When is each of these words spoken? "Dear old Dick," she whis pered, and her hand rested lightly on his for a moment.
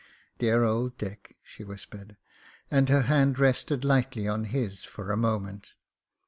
"Dear 0.39 0.63
old 0.63 0.97
Dick," 0.97 1.37
she 1.43 1.63
whis 1.63 1.85
pered, 1.85 2.15
and 2.71 2.89
her 2.89 3.01
hand 3.03 3.37
rested 3.37 3.85
lightly 3.85 4.27
on 4.27 4.45
his 4.45 4.83
for 4.83 5.11
a 5.11 5.15
moment. 5.15 5.75